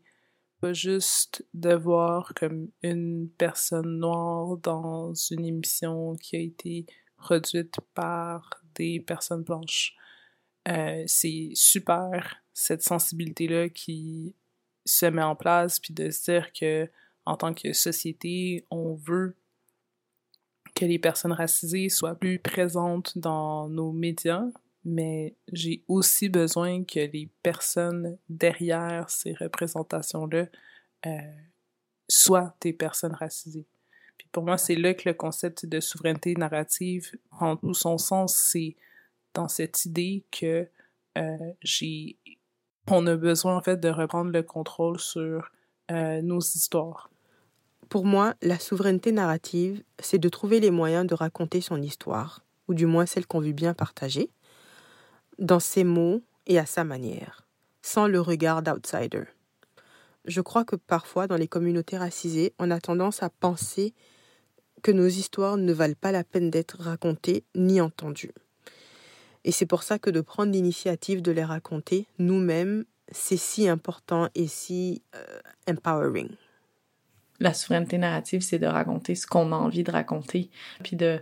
Pas 0.60 0.72
juste 0.72 1.44
de 1.54 1.74
voir 1.74 2.34
comme 2.34 2.68
une 2.82 3.28
personne 3.36 3.98
noire 3.98 4.56
dans 4.58 5.14
une 5.14 5.44
émission 5.44 6.14
qui 6.16 6.36
a 6.36 6.40
été 6.40 6.86
produite 7.16 7.76
par 7.94 8.62
des 8.74 9.00
personnes 9.00 9.42
blanches. 9.42 9.96
Euh, 10.68 11.02
c'est 11.06 11.50
super 11.54 12.36
cette 12.52 12.82
sensibilité-là 12.82 13.70
qui 13.70 14.36
se 14.84 15.06
met 15.06 15.22
en 15.22 15.34
place, 15.34 15.80
puis 15.80 15.94
de 15.94 16.10
se 16.10 16.30
dire 16.30 16.52
que 16.52 16.88
en 17.24 17.36
tant 17.36 17.54
que 17.54 17.72
société, 17.72 18.66
on 18.70 18.94
veut 18.94 19.36
que 20.82 20.88
les 20.88 20.98
personnes 20.98 21.32
racisées 21.32 21.88
soient 21.88 22.16
plus 22.16 22.40
présentes 22.40 23.16
dans 23.16 23.68
nos 23.68 23.92
médias, 23.92 24.46
mais 24.84 25.36
j'ai 25.52 25.84
aussi 25.86 26.28
besoin 26.28 26.82
que 26.82 26.98
les 26.98 27.28
personnes 27.44 28.18
derrière 28.28 29.08
ces 29.08 29.32
représentations-là 29.34 30.46
euh, 31.06 31.18
soient 32.08 32.56
des 32.60 32.72
personnes 32.72 33.12
racisées. 33.12 33.68
Puis 34.18 34.26
pour 34.32 34.42
moi, 34.42 34.58
c'est 34.58 34.74
là 34.74 34.92
que 34.92 35.08
le 35.08 35.14
concept 35.14 35.66
de 35.66 35.78
souveraineté 35.78 36.34
narrative 36.34 37.12
prend 37.30 37.56
tout 37.56 37.74
son 37.74 37.96
sens. 37.96 38.34
C'est 38.34 38.74
dans 39.34 39.46
cette 39.46 39.84
idée 39.84 40.24
que 40.32 40.68
euh, 41.16 41.52
j'ai, 41.62 42.16
on 42.88 43.06
a 43.06 43.14
besoin 43.14 43.56
en 43.56 43.62
fait 43.62 43.76
de 43.76 43.88
reprendre 43.88 44.32
le 44.32 44.42
contrôle 44.42 44.98
sur 44.98 45.52
euh, 45.92 46.20
nos 46.22 46.40
histoires. 46.40 47.11
Pour 47.92 48.06
moi, 48.06 48.32
la 48.40 48.58
souveraineté 48.58 49.12
narrative, 49.12 49.82
c'est 49.98 50.16
de 50.16 50.30
trouver 50.30 50.60
les 50.60 50.70
moyens 50.70 51.06
de 51.06 51.12
raconter 51.12 51.60
son 51.60 51.82
histoire, 51.82 52.42
ou 52.66 52.72
du 52.72 52.86
moins 52.86 53.04
celle 53.04 53.26
qu'on 53.26 53.40
veut 53.40 53.52
bien 53.52 53.74
partager, 53.74 54.30
dans 55.38 55.60
ses 55.60 55.84
mots 55.84 56.22
et 56.46 56.58
à 56.58 56.64
sa 56.64 56.84
manière, 56.84 57.46
sans 57.82 58.06
le 58.06 58.18
regard 58.18 58.62
d'outsider. 58.62 59.24
Je 60.24 60.40
crois 60.40 60.64
que 60.64 60.74
parfois, 60.74 61.26
dans 61.26 61.36
les 61.36 61.48
communautés 61.48 61.98
racisées, 61.98 62.54
on 62.58 62.70
a 62.70 62.80
tendance 62.80 63.22
à 63.22 63.28
penser 63.28 63.92
que 64.82 64.90
nos 64.90 65.08
histoires 65.08 65.58
ne 65.58 65.72
valent 65.74 66.00
pas 66.00 66.12
la 66.12 66.24
peine 66.24 66.48
d'être 66.48 66.80
racontées 66.80 67.44
ni 67.54 67.82
entendues. 67.82 68.32
Et 69.44 69.52
c'est 69.52 69.66
pour 69.66 69.82
ça 69.82 69.98
que 69.98 70.08
de 70.08 70.22
prendre 70.22 70.50
l'initiative 70.50 71.20
de 71.20 71.30
les 71.30 71.44
raconter 71.44 72.06
nous-mêmes, 72.18 72.86
c'est 73.10 73.36
si 73.36 73.68
important 73.68 74.30
et 74.34 74.46
si 74.46 75.02
euh, 75.14 75.40
empowering. 75.68 76.30
La 77.42 77.52
souveraineté 77.52 77.98
narrative, 77.98 78.40
c'est 78.40 78.60
de 78.60 78.66
raconter 78.66 79.16
ce 79.16 79.26
qu'on 79.26 79.50
a 79.52 79.56
envie 79.56 79.82
de 79.82 79.90
raconter, 79.90 80.48
puis 80.84 80.94
de, 80.94 81.20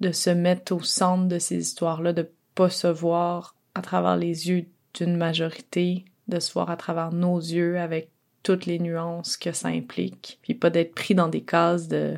de 0.00 0.12
se 0.12 0.30
mettre 0.30 0.72
au 0.72 0.80
centre 0.80 1.28
de 1.28 1.38
ces 1.38 1.58
histoires-là, 1.58 2.14
de 2.14 2.30
pas 2.54 2.70
se 2.70 2.86
voir 2.86 3.54
à 3.74 3.82
travers 3.82 4.16
les 4.16 4.48
yeux 4.48 4.66
d'une 4.94 5.16
majorité, 5.16 6.06
de 6.28 6.40
se 6.40 6.52
voir 6.52 6.70
à 6.70 6.76
travers 6.76 7.12
nos 7.12 7.38
yeux 7.38 7.78
avec 7.78 8.10
toutes 8.42 8.64
les 8.64 8.78
nuances 8.78 9.36
que 9.36 9.52
ça 9.52 9.68
implique, 9.68 10.38
puis 10.42 10.54
pas 10.54 10.70
d'être 10.70 10.94
pris 10.94 11.14
dans 11.14 11.28
des 11.28 11.42
cases 11.42 11.88
de 11.88 12.16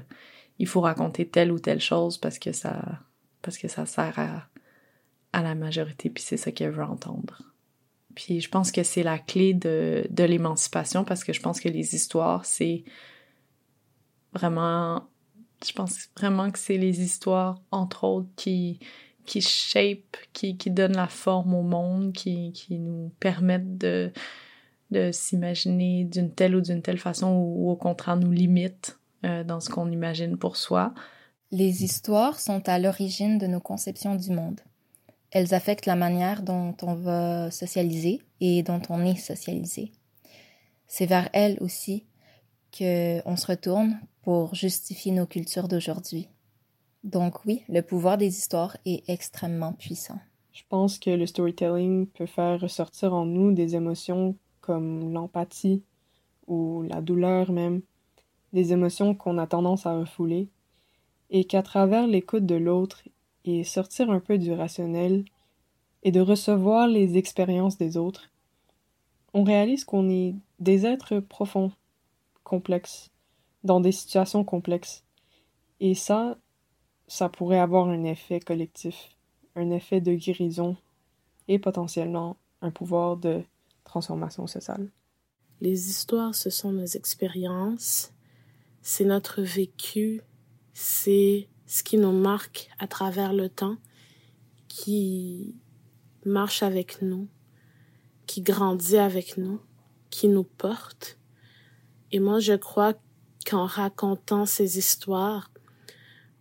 il 0.58 0.66
faut 0.66 0.80
raconter 0.80 1.28
telle 1.28 1.52
ou 1.52 1.58
telle 1.58 1.80
chose 1.80 2.18
parce 2.18 2.38
que 2.38 2.52
ça 2.52 3.00
parce 3.42 3.58
que 3.58 3.68
ça 3.68 3.84
sert 3.84 4.18
à, 4.18 4.46
à 5.32 5.42
la 5.42 5.54
majorité 5.54 6.08
puis 6.08 6.22
c'est 6.22 6.36
ça 6.36 6.52
qu'elle 6.52 6.70
veut 6.70 6.84
entendre. 6.84 7.42
Puis 8.16 8.40
je 8.40 8.48
pense 8.48 8.72
que 8.72 8.82
c'est 8.82 9.04
la 9.04 9.18
clé 9.18 9.54
de, 9.54 10.08
de 10.10 10.24
l'émancipation 10.24 11.04
parce 11.04 11.22
que 11.22 11.32
je 11.32 11.40
pense 11.40 11.60
que 11.60 11.68
les 11.68 11.94
histoires 11.94 12.44
c'est 12.44 12.82
vraiment 14.32 15.04
je 15.64 15.72
pense 15.72 16.08
vraiment 16.16 16.50
que 16.50 16.58
c'est 16.58 16.78
les 16.78 17.00
histoires 17.00 17.60
entre 17.70 18.04
autres 18.04 18.28
qui 18.34 18.80
qui 19.26 19.40
shape, 19.40 20.16
qui, 20.32 20.56
qui 20.56 20.70
donnent 20.70 20.96
la 20.96 21.08
forme 21.08 21.52
au 21.52 21.62
monde, 21.62 22.12
qui, 22.12 22.52
qui 22.52 22.78
nous 22.78 23.12
permettent 23.18 23.76
de, 23.76 24.12
de 24.92 25.10
s'imaginer 25.12 26.04
d'une 26.04 26.32
telle 26.32 26.54
ou 26.54 26.60
d'une 26.60 26.80
telle 26.80 26.98
façon 26.98 27.32
ou, 27.32 27.70
au 27.70 27.76
contraire 27.76 28.16
nous 28.16 28.30
limitent 28.30 28.98
euh, 29.24 29.44
dans 29.44 29.60
ce 29.60 29.68
qu'on 29.68 29.90
imagine 29.90 30.38
pour 30.38 30.56
soi. 30.56 30.94
Les 31.50 31.84
histoires 31.84 32.40
sont 32.40 32.68
à 32.68 32.78
l'origine 32.78 33.38
de 33.38 33.46
nos 33.46 33.60
conceptions 33.60 34.14
du 34.14 34.30
monde. 34.30 34.60
Elles 35.36 35.52
affectent 35.52 35.84
la 35.84 35.96
manière 35.96 36.40
dont 36.42 36.74
on 36.80 36.94
va 36.94 37.50
socialiser 37.50 38.22
et 38.40 38.62
dont 38.62 38.80
on 38.88 39.04
est 39.04 39.16
socialisé. 39.16 39.92
C'est 40.86 41.04
vers 41.04 41.28
elles 41.34 41.58
aussi 41.60 42.06
que 42.72 43.20
on 43.28 43.36
se 43.36 43.48
retourne 43.48 44.00
pour 44.22 44.54
justifier 44.54 45.12
nos 45.12 45.26
cultures 45.26 45.68
d'aujourd'hui. 45.68 46.30
Donc 47.04 47.44
oui, 47.44 47.64
le 47.68 47.82
pouvoir 47.82 48.16
des 48.16 48.28
histoires 48.28 48.78
est 48.86 49.06
extrêmement 49.10 49.74
puissant. 49.74 50.18
Je 50.52 50.62
pense 50.70 50.98
que 50.98 51.10
le 51.10 51.26
storytelling 51.26 52.06
peut 52.06 52.24
faire 52.24 52.58
ressortir 52.58 53.12
en 53.12 53.26
nous 53.26 53.52
des 53.52 53.76
émotions 53.76 54.38
comme 54.62 55.12
l'empathie 55.12 55.82
ou 56.46 56.80
la 56.84 57.02
douleur 57.02 57.52
même, 57.52 57.82
des 58.54 58.72
émotions 58.72 59.14
qu'on 59.14 59.36
a 59.36 59.46
tendance 59.46 59.84
à 59.84 59.98
refouler, 59.98 60.48
et 61.28 61.44
qu'à 61.44 61.62
travers 61.62 62.06
l'écoute 62.06 62.46
de 62.46 62.54
l'autre 62.54 63.02
et 63.46 63.64
sortir 63.64 64.10
un 64.10 64.20
peu 64.20 64.38
du 64.38 64.52
rationnel 64.52 65.24
et 66.02 66.12
de 66.12 66.20
recevoir 66.20 66.88
les 66.88 67.16
expériences 67.16 67.78
des 67.78 67.96
autres, 67.96 68.30
on 69.32 69.44
réalise 69.44 69.84
qu'on 69.84 70.08
est 70.10 70.34
des 70.58 70.86
êtres 70.86 71.20
profonds, 71.20 71.72
complexes, 72.44 73.10
dans 73.64 73.80
des 73.80 73.92
situations 73.92 74.44
complexes. 74.44 75.04
Et 75.80 75.94
ça, 75.94 76.38
ça 77.06 77.28
pourrait 77.28 77.58
avoir 77.58 77.88
un 77.88 78.04
effet 78.04 78.40
collectif, 78.40 79.16
un 79.54 79.70
effet 79.70 80.00
de 80.00 80.14
guérison 80.14 80.76
et 81.48 81.58
potentiellement 81.58 82.36
un 82.62 82.70
pouvoir 82.70 83.16
de 83.16 83.42
transformation 83.84 84.46
sociale. 84.46 84.90
Les 85.60 85.88
histoires, 85.88 86.34
ce 86.34 86.50
sont 86.50 86.72
nos 86.72 86.86
expériences, 86.86 88.12
c'est 88.82 89.04
notre 89.04 89.42
vécu, 89.42 90.22
c'est 90.74 91.48
ce 91.66 91.82
qui 91.82 91.98
nous 91.98 92.12
marque 92.12 92.68
à 92.78 92.86
travers 92.86 93.32
le 93.32 93.48
temps, 93.48 93.76
qui 94.68 95.54
marche 96.24 96.62
avec 96.62 97.02
nous, 97.02 97.28
qui 98.26 98.42
grandit 98.42 98.98
avec 98.98 99.36
nous, 99.36 99.60
qui 100.10 100.28
nous 100.28 100.44
porte. 100.44 101.18
Et 102.12 102.20
moi, 102.20 102.40
je 102.40 102.54
crois 102.54 102.94
qu'en 103.48 103.66
racontant 103.66 104.46
ces 104.46 104.78
histoires, 104.78 105.50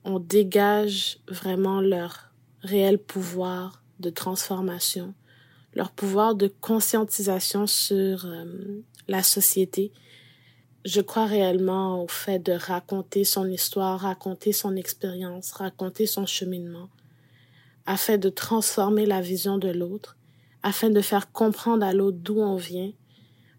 on 0.04 0.20
dégage 0.20 1.20
vraiment 1.28 1.82
leur 1.82 2.32
réel 2.62 2.98
pouvoir 2.98 3.84
de 4.00 4.10
transformation, 4.10 5.14
leur 5.74 5.92
pouvoir 5.92 6.36
de 6.36 6.48
conscientisation 6.48 7.68
sur 7.68 8.26
euh, 8.26 8.46
la 9.08 9.24
société. 9.24 9.92
Je 10.86 11.02
crois 11.02 11.26
réellement 11.26 12.04
au 12.04 12.08
fait 12.08 12.38
de 12.38 12.52
raconter 12.52 13.24
son 13.24 13.50
histoire, 13.50 14.02
raconter 14.02 14.52
son 14.52 14.76
expérience, 14.76 15.52
raconter 15.52 16.06
son 16.06 16.28
cheminement, 16.28 16.90
afin 17.88 18.20
de 18.20 18.30
transformer 18.30 19.08
la 19.08 19.20
vision 19.20 19.58
de 19.58 19.70
l'autre, 19.70 20.16
afin 20.62 20.92
de 20.92 21.02
faire 21.02 21.32
comprendre 21.32 21.84
à 21.84 21.92
l'autre 21.92 22.20
d'où 22.22 22.40
on 22.40 22.56
vient 22.56 22.92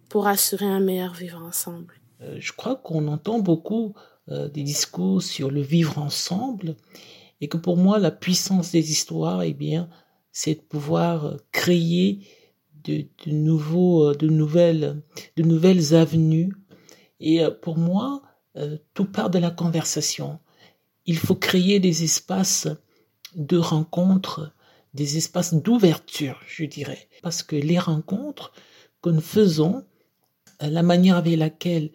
pour 0.08 0.28
assurer 0.28 0.66
un 0.66 0.78
meilleur 0.78 1.14
vivre 1.14 1.42
ensemble. 1.42 1.94
Euh, 2.20 2.36
je 2.38 2.52
crois 2.52 2.76
qu'on 2.76 3.08
entend 3.08 3.40
beaucoup 3.40 3.94
euh, 4.28 4.48
des 4.48 4.62
discours 4.62 5.20
sur 5.20 5.50
le 5.50 5.62
vivre 5.62 5.98
ensemble 5.98 6.76
et 7.40 7.48
que 7.48 7.56
pour 7.56 7.76
moi 7.76 7.98
la 7.98 8.12
puissance 8.12 8.70
des 8.70 8.92
histoires 8.92 9.42
eh 9.42 9.52
bien 9.52 9.90
c'est 10.30 10.54
de 10.54 10.60
pouvoir 10.60 11.26
euh, 11.26 11.36
créer 11.50 12.20
de, 12.84 13.04
de 13.26 13.32
nouveaux 13.32 14.14
de 14.14 14.28
nouvelles 14.28 15.02
de 15.36 15.42
nouvelles 15.42 15.94
avenues 15.94 16.52
et 17.20 17.40
pour 17.62 17.78
moi 17.78 18.22
tout 18.94 19.04
part 19.04 19.30
de 19.30 19.38
la 19.38 19.50
conversation 19.50 20.38
il 21.04 21.18
faut 21.18 21.34
créer 21.34 21.80
des 21.80 22.04
espaces 22.04 22.68
de 23.34 23.58
rencontre 23.58 24.52
des 24.94 25.16
espaces 25.16 25.54
d'ouverture 25.54 26.40
je 26.46 26.64
dirais 26.64 27.08
parce 27.22 27.42
que 27.42 27.56
les 27.56 27.78
rencontres 27.78 28.52
que 29.02 29.10
nous 29.10 29.20
faisons 29.20 29.84
la 30.60 30.82
manière 30.82 31.16
avec 31.16 31.36
laquelle 31.36 31.90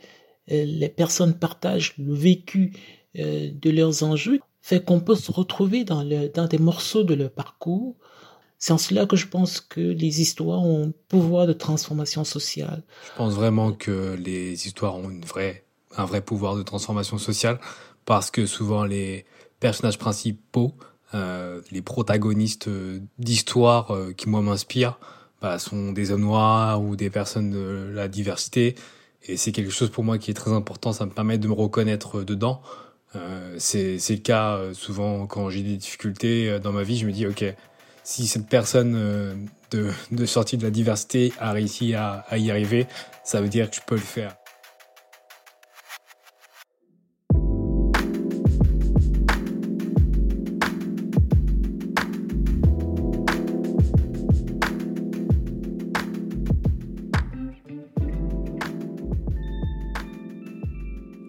euh, 0.52 0.66
les 0.66 0.90
personnes 0.90 1.38
partagent 1.38 1.96
le 1.98 2.14
vécu 2.14 2.74
euh, 3.18 3.50
de 3.54 3.70
leurs 3.70 4.04
enjeux, 4.04 4.40
fait 4.62 4.84
qu'on 4.84 5.00
peut 5.00 5.16
se 5.16 5.32
retrouver 5.32 5.84
dans, 5.84 6.04
dans 6.34 6.48
des 6.48 6.58
morceaux 6.58 7.04
de 7.04 7.14
leur 7.14 7.32
parcours. 7.32 7.96
C'est 8.62 8.72
en 8.72 8.78
cela 8.78 9.06
que 9.06 9.18
je 9.18 9.28
pense 9.28 9.60
que 9.60 9.82
les 9.82 10.22
histoires 10.22 10.64
ont 10.64 10.88
un 10.88 10.92
pouvoir 11.10 11.48
de 11.48 11.54
transformation 11.54 12.24
sociale. 12.24 12.84
Je 13.04 13.18
pense 13.18 13.34
vraiment 13.34 13.74
que 13.74 14.16
les 14.24 14.68
histoires 14.68 14.96
ont 14.96 15.12
un 15.98 16.06
vrai 16.06 16.22
pouvoir 16.22 16.56
de 16.56 16.64
transformation 16.64 17.18
sociale 17.18 17.60
parce 18.06 18.32
que 18.32 18.46
souvent 18.46 18.86
les 18.86 19.26
personnages 19.60 19.98
principaux, 19.98 20.74
euh, 21.14 21.60
les 21.72 21.82
protagonistes 21.82 22.70
d'histoires 23.20 23.94
qui 24.16 24.30
moi 24.30 24.42
m'inspirent, 24.42 24.98
bah, 25.42 25.60
sont 25.60 25.92
des 25.92 26.12
hommes 26.12 26.22
noirs 26.22 26.82
ou 26.82 26.96
des 26.96 27.10
personnes 27.10 27.50
de 27.50 27.92
la 27.94 28.08
diversité 28.08 28.76
et 29.24 29.38
c'est 29.38 29.52
quelque 29.52 29.72
chose 29.72 29.90
pour 29.90 30.04
moi 30.04 30.18
qui 30.18 30.32
est 30.32 30.36
très 30.36 30.52
important, 30.52 30.94
ça 30.94 31.06
me 31.06 31.12
permet 31.12 31.38
de 31.38 31.48
me 31.48 31.54
reconnaître 31.54 32.24
dedans. 32.24 32.62
Euh, 33.16 33.56
c'est 33.58 33.98
le 34.10 34.18
cas 34.18 34.56
euh, 34.56 34.74
souvent 34.74 35.28
quand 35.28 35.50
j'ai 35.50 35.64
des 35.64 35.76
difficultés 35.76 36.50
euh, 36.50 36.60
dans 36.60 36.72
ma 36.72 36.84
vie, 36.84 36.98
je 36.98 37.06
me 37.06 37.12
dis 37.12 37.28
ok, 37.28 37.44
si 38.04 38.28
cette 38.28 38.48
personne 38.48 38.96
euh, 38.96 39.36
de, 39.72 40.26
sortie 40.26 40.58
de 40.58 40.64
la 40.64 40.72
diversité 40.72 41.34
a 41.40 41.52
réussi 41.52 41.94
à, 41.94 42.26
à 42.30 42.38
y 42.38 42.52
arriver, 42.52 42.88
ça 43.24 43.42
veut 43.42 43.50
dire 43.50 43.70
que 43.70 43.76
je 43.76 43.82
peux 43.86 43.96
le 43.96 44.02
faire. 44.02 44.36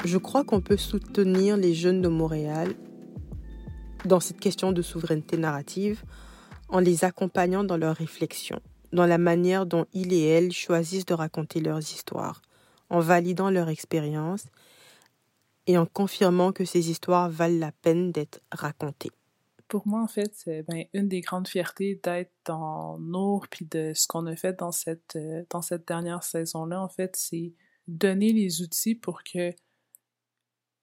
Je 0.05 0.19
crois 0.19 0.45
qu'on 0.45 0.61
peut 0.61 0.77
soutenir 0.77 1.57
les 1.57 1.75
jeunes 1.75 2.03
de 2.03 2.09
Montréal 2.09 2.75
dans 4.05 4.21
cette 4.21 4.41
question 4.41 4.73
de 4.73 4.83
souveraineté 4.83 5.37
narrative 5.37 6.03
en 6.73 6.81
les 6.81 7.05
accompagnant 7.05 7.65
dans 7.65 7.77
leurs 7.77 7.97
réflexions, 7.97 8.61
dans 8.93 9.07
la 9.07 9.19
manière 9.19 9.67
dont 9.67 9.87
ils 9.93 10.13
et 10.15 10.27
elles 10.27 10.53
choisissent 10.53 11.07
de 11.07 11.15
raconter 11.15 11.61
leurs 11.61 11.79
histoires, 11.79 12.41
en 12.89 12.99
validant 12.99 13.51
leur 13.51 13.69
expérience 13.69 14.47
et 15.67 15.77
en 15.77 15.87
confirmant 15.87 16.51
que 16.51 16.65
ces 16.65 16.91
histoires 16.91 17.31
valent 17.31 17.59
la 17.59 17.73
peine 17.73 18.11
d'être 18.11 18.41
racontées. 18.51 19.13
Pour 19.69 19.87
moi, 19.87 20.03
en 20.03 20.09
fait, 20.09 20.33
c'est 20.35 20.63
ben, 20.65 20.85
une 20.93 21.09
des 21.09 21.21
grandes 21.21 21.47
fiertés 21.47 22.01
d'être 22.03 22.33
dans 22.47 22.99
Nour, 22.99 23.47
puis 23.49 23.67
de 23.67 23.93
ce 23.95 24.07
qu'on 24.07 24.27
a 24.27 24.35
fait 24.35 24.59
dans 24.59 24.73
cette, 24.73 25.17
euh, 25.17 25.45
dans 25.51 25.63
cette 25.63 25.87
dernière 25.87 26.23
saison-là, 26.23 26.83
en 26.83 26.89
fait, 26.89 27.17
c'est 27.17 27.55
donner 27.87 28.33
les 28.33 28.63
outils 28.63 28.95
pour 28.95 29.23
que 29.23 29.55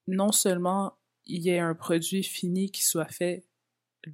non 0.07 0.31
seulement 0.31 0.93
il 1.25 1.43
y 1.43 1.49
ait 1.49 1.59
un 1.59 1.75
produit 1.75 2.23
fini 2.23 2.71
qui 2.71 2.83
soit 2.83 3.11
fait 3.11 3.45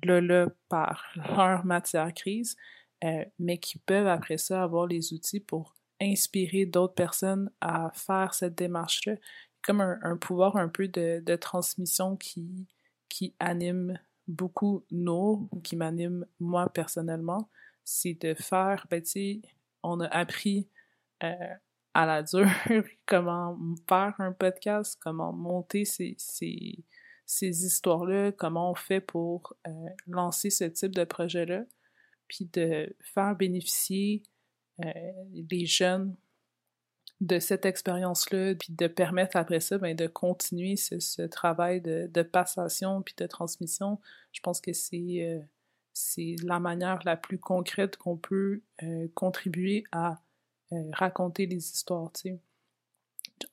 là, 0.04 0.22
là, 0.22 0.48
par 0.70 1.04
leur 1.38 1.66
matière 1.66 2.14
crise, 2.14 2.56
euh, 3.04 3.26
mais 3.40 3.58
qui 3.58 3.80
peuvent 3.80 4.08
après 4.08 4.38
ça 4.38 4.64
avoir 4.64 4.88
les 4.88 5.14
outils 5.14 5.40
pour 5.40 5.76
inspirer 6.02 6.66
d'autres 6.66 6.96
personnes 6.96 7.50
à 7.62 7.92
faire 7.94 8.34
cette 8.34 8.56
démarche-là. 8.56 9.16
Comme 9.62 9.82
un, 9.82 10.00
un, 10.04 10.18
pouvoir 10.18 10.58
un 10.58 10.70
peu 10.70 10.88
de, 10.88 11.24
de 11.26 11.36
transmission 11.36 12.16
qui, 12.18 12.68
qui 13.10 13.34
anime 13.40 13.98
beaucoup 14.28 14.86
nous, 14.92 15.48
ou 15.52 15.60
qui 15.62 15.76
m'anime 15.76 16.26
moi 16.40 16.70
personnellement, 16.70 17.50
c'est 17.84 18.16
de 18.16 18.34
faire, 18.34 18.88
ben 18.90 19.02
tu 19.02 19.10
sais, 19.10 19.42
on 19.84 20.00
a 20.00 20.08
appris 20.08 20.68
euh, 21.24 21.54
à 21.94 22.06
la 22.06 22.24
dure 22.24 22.50
comment 23.06 23.58
faire 23.88 24.16
un 24.20 24.32
podcast, 24.32 25.00
comment 25.02 25.32
monter 25.32 25.86
ces, 25.86 26.16
ces, 26.18 26.84
ces 27.26 27.66
histoires-là, 27.66 28.32
comment 28.32 28.72
on 28.72 28.76
fait 28.76 29.02
pour 29.02 29.56
euh, 29.68 29.72
lancer 30.08 30.50
ce 30.50 30.66
type 30.66 30.94
de 30.94 31.04
projet-là, 31.04 31.66
puis 32.28 32.50
de 32.54 32.96
faire 33.02 33.36
bénéficier 33.36 34.24
euh, 34.84 34.92
les 35.50 35.66
jeunes 35.66 36.16
de 37.22 37.40
cette 37.40 37.66
expérience-là, 37.66 38.56
puis 38.56 38.74
de 38.74 38.88
permettre 38.88 39.38
après 39.38 39.62
ça 39.62 39.78
ben, 39.78 39.96
de 39.96 40.08
continuer 40.08 40.76
ce, 40.76 41.22
travail 41.28 41.82
de, 41.82 42.10
de, 42.14 42.22
passation 42.24 43.02
puis 43.02 43.16
de 43.18 43.26
transmission. 43.26 44.00
Je 44.34 44.42
pense 44.42 44.60
que 44.60 44.74
c'est 44.74 45.24
euh, 45.24 45.40
c'est 45.96 46.36
la 46.44 46.60
manière 46.60 47.00
la 47.06 47.16
plus 47.16 47.40
concrète 47.40 47.96
qu'on 47.96 48.18
peut 48.18 48.62
euh, 48.84 49.08
contribuer 49.16 49.86
à 49.92 50.22
euh, 50.74 50.76
raconter 50.92 51.46
les 51.46 51.72
histoires. 51.72 52.12
sais. 52.14 52.38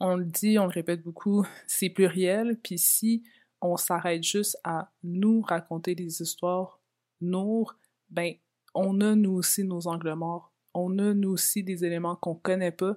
On 0.00 0.16
le 0.16 0.24
dit, 0.24 0.58
on 0.58 0.64
le 0.64 0.70
répète 0.70 1.02
beaucoup, 1.02 1.46
c'est 1.66 1.88
pluriel, 1.88 2.58
puis 2.62 2.78
si 2.78 3.22
on 3.62 3.76
s'arrête 3.76 4.22
juste 4.22 4.58
à 4.64 4.90
nous 5.02 5.40
raconter 5.40 5.94
des 5.94 6.20
histoires, 6.20 6.80
nous, 7.20 7.66
ben, 8.10 8.34
on 8.74 9.00
a 9.00 9.14
nous 9.14 9.32
aussi 9.32 9.64
nos 9.64 9.86
angles 9.86 10.14
morts. 10.14 10.52
On 10.74 10.98
a 10.98 11.14
nous 11.14 11.30
aussi 11.30 11.62
des 11.62 11.84
éléments 11.84 12.16
qu'on 12.16 12.34
connaît 12.34 12.72
pas, 12.72 12.96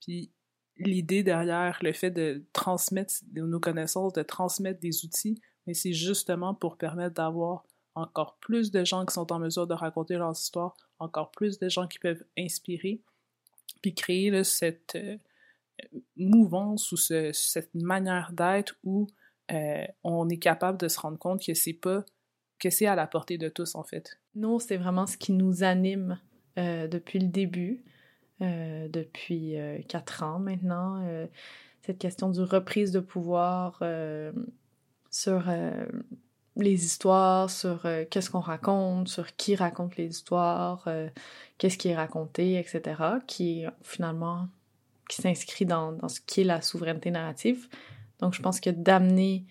puis 0.00 0.30
l'idée 0.76 1.22
derrière 1.22 1.78
le 1.82 1.92
fait 1.92 2.10
de 2.10 2.44
transmettre 2.52 3.14
nos 3.32 3.60
connaissances, 3.60 4.12
de 4.12 4.22
transmettre 4.22 4.80
des 4.80 5.04
outils, 5.04 5.40
mais 5.66 5.74
c'est 5.74 5.92
justement 5.92 6.54
pour 6.54 6.76
permettre 6.76 7.14
d'avoir 7.14 7.64
encore 7.94 8.36
plus 8.38 8.70
de 8.70 8.84
gens 8.84 9.06
qui 9.06 9.14
sont 9.14 9.32
en 9.32 9.38
mesure 9.38 9.66
de 9.66 9.74
raconter 9.74 10.16
leurs 10.16 10.32
histoires, 10.32 10.76
encore 10.98 11.30
plus 11.30 11.58
de 11.58 11.68
gens 11.68 11.86
qui 11.86 11.98
peuvent 11.98 12.24
inspirer, 12.36 13.00
puis 13.80 13.94
créer 13.94 14.30
là, 14.30 14.44
cette 14.44 14.96
euh, 14.96 15.16
mouvance 16.16 16.90
ou 16.92 16.96
ce, 16.96 17.30
cette 17.32 17.74
manière 17.74 18.32
d'être 18.32 18.76
où 18.82 19.06
euh, 19.52 19.84
on 20.04 20.28
est 20.28 20.38
capable 20.38 20.78
de 20.78 20.88
se 20.88 20.98
rendre 20.98 21.18
compte 21.18 21.44
que 21.44 21.54
c'est 21.54 21.72
pas 21.72 22.04
que 22.58 22.70
c'est 22.70 22.86
à 22.86 22.94
la 22.94 23.06
portée 23.06 23.38
de 23.38 23.48
tous 23.48 23.74
en 23.74 23.82
fait. 23.82 24.20
Nous, 24.34 24.60
c'est 24.60 24.76
vraiment 24.76 25.06
ce 25.06 25.16
qui 25.16 25.32
nous 25.32 25.64
anime 25.64 26.20
euh, 26.58 26.86
depuis 26.86 27.18
le 27.18 27.28
début. 27.28 27.82
Euh, 28.40 28.88
depuis 28.88 29.54
quatre 29.88 30.24
ans 30.24 30.40
maintenant. 30.40 31.04
Cette 31.82 31.98
question 31.98 32.28
du 32.28 32.40
reprise 32.40 32.90
de 32.90 32.98
pouvoir 32.98 33.80
sur 35.10 35.44
les 36.56 36.84
histoires, 36.84 37.50
sur 37.50 37.86
qu'est-ce 38.10 38.30
qu'on 38.30 38.40
raconte, 38.40 39.06
sur 39.06 39.36
qui 39.36 39.54
raconte 39.54 39.96
les 39.96 40.06
histoires, 40.06 40.88
qu'est-ce 41.58 41.78
qui 41.78 41.88
est 41.88 41.94
raconté, 41.94 42.58
etc., 42.58 43.00
qui 43.28 43.64
finalement 43.82 44.48
qui 45.08 45.22
s'inscrit 45.22 45.66
dans, 45.66 45.92
dans, 45.92 46.08
ce 46.08 46.20
qui 46.20 46.40
est 46.40 46.44
la 46.44 46.62
souveraineté 46.62 47.10
narrative. 47.10 47.68
Donc, 48.22 48.34
je 48.34 48.40
pense 48.40 48.60
que 48.60 48.70
d'amener 48.70 49.44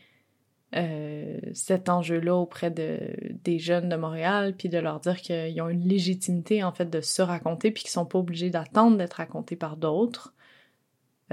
euh, 0.77 1.37
cet 1.53 1.89
enjeu-là 1.89 2.33
auprès 2.33 2.71
de, 2.71 3.13
des 3.43 3.59
jeunes 3.59 3.89
de 3.89 3.97
Montréal, 3.97 4.55
puis 4.57 4.69
de 4.69 4.77
leur 4.77 5.01
dire 5.01 5.17
qu'ils 5.17 5.61
ont 5.61 5.67
une 5.67 5.85
légitimité 5.85 6.63
en 6.63 6.71
fait 6.71 6.89
de 6.89 7.01
se 7.01 7.21
raconter, 7.21 7.71
puis 7.71 7.83
qu'ils 7.83 7.91
sont 7.91 8.05
pas 8.05 8.17
obligés 8.17 8.49
d'attendre 8.49 8.97
d'être 8.97 9.15
racontés 9.15 9.57
par 9.57 9.75
d'autres. 9.75 10.33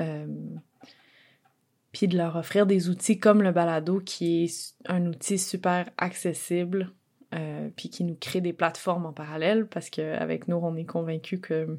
Euh, 0.00 0.26
puis 1.92 2.08
de 2.08 2.16
leur 2.16 2.34
offrir 2.34 2.66
des 2.66 2.88
outils 2.88 3.20
comme 3.20 3.42
le 3.42 3.52
balado, 3.52 4.00
qui 4.00 4.44
est 4.44 4.74
un 4.86 5.06
outil 5.06 5.38
super 5.38 5.88
accessible, 5.96 6.92
euh, 7.34 7.68
puis 7.76 7.88
qui 7.88 8.02
nous 8.02 8.16
crée 8.16 8.40
des 8.40 8.52
plateformes 8.52 9.06
en 9.06 9.12
parallèle, 9.12 9.68
parce 9.68 9.90
qu'avec 9.90 10.48
nous, 10.48 10.56
on 10.56 10.74
est 10.74 10.84
convaincus 10.84 11.40
que 11.40 11.78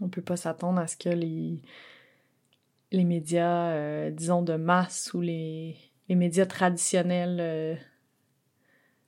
on 0.00 0.08
peut 0.08 0.22
pas 0.22 0.36
s'attendre 0.36 0.80
à 0.80 0.86
ce 0.86 0.96
que 0.96 1.10
les, 1.10 1.60
les 2.90 3.04
médias, 3.04 3.70
euh, 3.72 4.10
disons, 4.10 4.42
de 4.42 4.54
masse 4.54 5.12
ou 5.14 5.20
les, 5.20 5.76
les 6.08 6.14
médias 6.14 6.46
traditionnels 6.46 7.38
euh, 7.40 7.74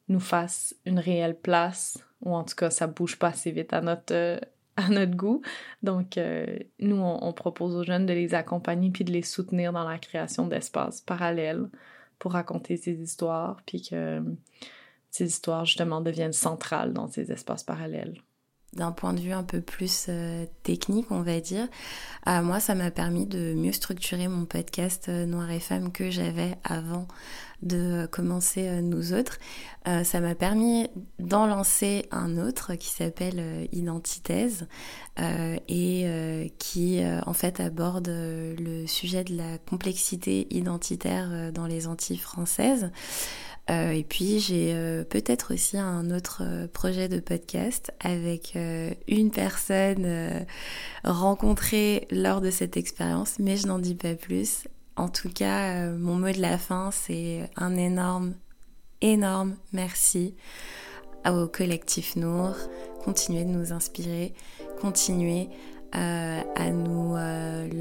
nous 0.09 0.21
fassent 0.21 0.75
une 0.85 0.99
réelle 0.99 1.39
place, 1.39 1.99
ou 2.23 2.35
en 2.35 2.45
tout 2.45 2.55
cas, 2.55 2.71
ça 2.71 2.87
bouge 2.87 3.19
pas 3.19 3.29
assez 3.29 3.51
vite 3.51 3.73
à 3.73 3.81
notre, 3.81 4.15
euh, 4.15 4.39
à 4.77 4.89
notre 4.89 5.17
goût. 5.17 5.43
Donc, 5.83 6.19
nous, 6.79 6.97
on, 6.97 7.33
propose 7.33 7.77
aux 7.77 7.85
jeunes 7.85 8.07
de 8.07 8.13
les 8.13 8.35
accompagner 8.35 8.91
puis 8.91 9.05
de 9.05 9.13
les 9.13 9.23
soutenir 9.23 9.73
dans 9.73 9.89
la 9.89 9.99
création 9.99 10.47
d'espaces 10.47 11.01
parallèles 11.01 11.69
pour 12.19 12.33
raconter 12.33 12.77
ces 12.77 13.01
histoires, 13.01 13.61
puis 13.67 13.83
que 13.83 14.23
ces 15.11 15.27
histoires, 15.27 15.65
justement, 15.65 16.01
deviennent 16.01 16.33
centrales 16.33 16.93
dans 16.93 17.09
ces 17.09 17.33
espaces 17.33 17.65
parallèles 17.65 18.23
d'un 18.75 18.93
point 18.93 19.13
de 19.13 19.21
vue 19.21 19.33
un 19.33 19.43
peu 19.43 19.61
plus 19.61 20.07
euh, 20.09 20.47
technique, 20.63 21.07
on 21.11 21.23
va 21.23 21.41
dire, 21.41 21.67
euh, 22.29 22.43
moi, 22.43 22.61
ça 22.61 22.75
m'a 22.75 22.91
permis 22.91 23.27
de 23.27 23.55
mieux 23.55 23.73
structurer 23.73 24.29
mon 24.29 24.45
podcast 24.45 25.09
euh, 25.09 25.27
Noir 25.27 25.51
et 25.51 25.61
Femmes 25.61 25.91
que 25.91 26.11
j'avais 26.11 26.57
avant 26.63 27.09
de 27.63 28.07
commencer 28.07 28.81
Nous 28.83 29.13
Autres. 29.13 29.39
ça 29.85 30.21
m'a 30.21 30.35
permis 30.35 30.89
d'en 31.19 31.47
lancer 31.47 32.07
un 32.11 32.39
autre 32.39 32.75
qui 32.75 32.89
s'appelle 32.89 33.69
Identithèse 33.73 34.67
et 35.19 36.53
qui, 36.59 37.01
en 37.27 37.33
fait, 37.33 37.61
aborde 37.61 38.09
le 38.09 38.87
sujet 38.87 39.25
de 39.25 39.37
la 39.37 39.59
complexité 39.59 40.47
identitaire 40.51 41.53
dans 41.53 41.67
les 41.67 41.87
Antilles 41.87 42.19
françaises. 42.19 42.91
Euh, 43.71 43.91
et 43.91 44.03
puis 44.03 44.41
j'ai 44.41 44.73
euh, 44.75 45.05
peut-être 45.05 45.55
aussi 45.55 45.79
un 45.79 46.11
autre 46.11 46.43
euh, 46.45 46.67
projet 46.67 47.09
de 47.09 47.21
podcast 47.21 47.93
avec 48.01 48.57
euh, 48.57 48.91
une 49.07 49.31
personne 49.31 50.05
euh, 50.05 50.41
rencontrée 51.05 52.09
lors 52.11 52.41
de 52.41 52.51
cette 52.51 52.77
expérience, 52.77 53.39
mais 53.39 53.57
je 53.57 53.69
n'en 53.69 53.79
dis 53.79 53.95
pas 53.95 54.15
plus. 54.15 54.65
En 55.01 55.09
tout 55.09 55.31
cas, 55.31 55.87
mon 55.93 56.15
mot 56.17 56.31
de 56.31 56.43
la 56.43 56.59
fin, 56.59 56.91
c'est 56.91 57.49
un 57.57 57.75
énorme, 57.75 58.35
énorme 59.01 59.57
merci 59.73 60.37
au 61.27 61.47
collectif 61.47 62.17
Nour. 62.17 62.55
Continuez 63.03 63.45
de 63.45 63.49
nous 63.49 63.73
inspirer, 63.73 64.35
continuez 64.79 65.49
à 65.93 66.71
nous 66.71 67.17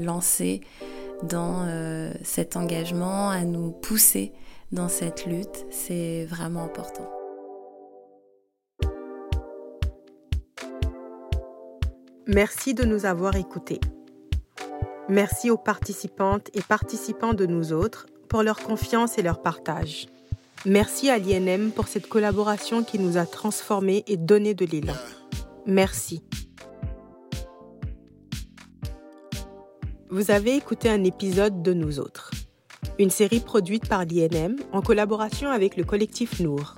lancer 0.02 0.62
dans 1.22 1.68
cet 2.22 2.56
engagement, 2.56 3.28
à 3.28 3.44
nous 3.44 3.70
pousser 3.70 4.32
dans 4.72 4.88
cette 4.88 5.26
lutte, 5.26 5.66
c'est 5.68 6.24
vraiment 6.24 6.62
important. 6.62 7.06
Merci 12.26 12.72
de 12.72 12.84
nous 12.84 13.04
avoir 13.04 13.36
écoutés. 13.36 13.80
Merci 15.10 15.50
aux 15.50 15.58
participantes 15.58 16.48
et 16.54 16.62
participants 16.62 17.34
de 17.34 17.44
nous 17.44 17.72
autres 17.72 18.06
pour 18.28 18.42
leur 18.42 18.60
confiance 18.60 19.18
et 19.18 19.22
leur 19.22 19.42
partage. 19.42 20.06
Merci 20.64 21.10
à 21.10 21.18
l'INM 21.18 21.72
pour 21.72 21.88
cette 21.88 22.08
collaboration 22.08 22.84
qui 22.84 22.98
nous 22.98 23.18
a 23.18 23.26
transformés 23.26 24.04
et 24.06 24.16
donné 24.16 24.54
de 24.54 24.64
l'élan. 24.64 24.94
Merci. 25.66 26.22
Vous 30.08 30.30
avez 30.30 30.54
écouté 30.56 30.88
un 30.88 31.04
épisode 31.04 31.62
de 31.62 31.72
Nous 31.74 32.00
autres 32.00 32.30
une 33.00 33.10
série 33.10 33.40
produite 33.40 33.88
par 33.88 34.04
l'INM 34.04 34.56
en 34.72 34.82
collaboration 34.82 35.48
avec 35.48 35.78
le 35.78 35.84
collectif 35.84 36.38
Nour. 36.38 36.74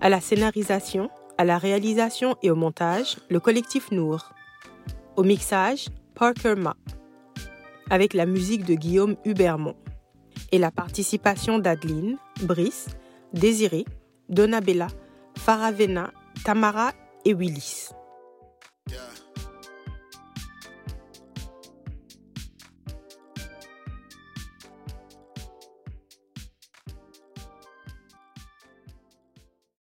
À 0.00 0.08
la 0.08 0.18
scénarisation, 0.18 1.10
à 1.36 1.44
la 1.44 1.58
réalisation 1.58 2.36
et 2.42 2.50
au 2.50 2.54
montage, 2.54 3.18
le 3.28 3.38
collectif 3.38 3.90
Nour. 3.90 4.32
Au 5.16 5.22
mixage, 5.22 5.88
Parker 6.14 6.54
Ma. 6.56 6.74
Avec 7.90 8.14
la 8.14 8.26
musique 8.26 8.64
de 8.64 8.74
Guillaume 8.74 9.16
Hubermont. 9.24 9.76
Et 10.52 10.58
la 10.58 10.70
participation 10.70 11.58
d'Adeline, 11.58 12.16
Brice, 12.42 12.88
Désiré, 13.32 13.84
Donabella, 14.28 14.88
Faravena, 15.36 16.12
Tamara 16.44 16.92
et 17.24 17.34
Willis. 17.34 17.90